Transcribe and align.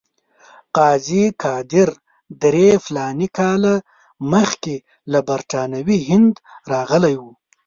قاضي 0.77 1.23
قادر 1.43 1.89
درې 2.43 2.67
فلاني 2.85 3.27
کاله 3.37 3.75
مخکې 4.33 4.75
له 5.11 5.19
برټانوي 5.29 5.99
هند 6.09 6.33
راغلی 6.71 7.15
وو. 7.21 7.31